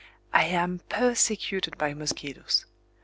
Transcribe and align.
I 0.33 0.45
am 0.45 0.79
persecuted 0.89 1.77
by 1.77 1.93
mosquitoes. 1.93 2.65